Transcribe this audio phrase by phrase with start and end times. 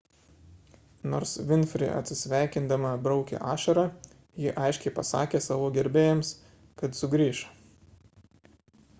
[1.09, 3.83] nors vinfri atsisveikindama braukė ašarą
[4.45, 6.31] ji aiškiai pasakė savo gerbėjams
[6.83, 7.43] kad sugrįš